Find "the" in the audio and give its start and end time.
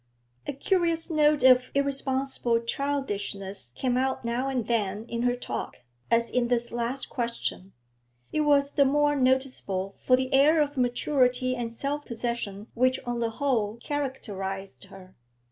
8.71-8.83, 10.15-10.33, 13.19-13.29